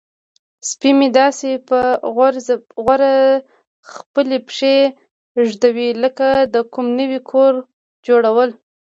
[0.69, 1.79] سپی مې داسې په
[2.83, 3.01] غور
[3.93, 4.77] خپلې پښې
[5.47, 7.53] ږدوي لکه د کوم نوي کور
[8.07, 8.49] جوړول.